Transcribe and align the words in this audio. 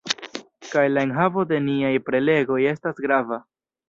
Kaj 0.69 0.85
la 0.93 1.03
enhavo 1.07 1.43
de 1.51 1.59
niaj 1.65 1.91
prelegoj 2.07 2.57
estas 2.71 3.03
grava 3.07 3.39